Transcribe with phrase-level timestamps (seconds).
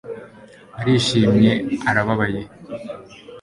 [0.79, 1.51] Arishimye
[1.89, 2.41] arababaye